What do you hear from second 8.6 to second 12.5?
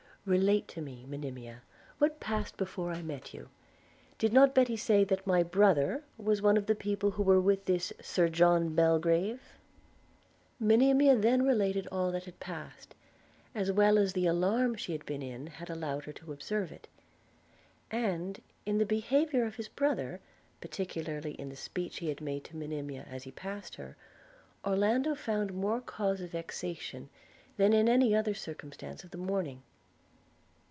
Belgrave? Monimia then related all that had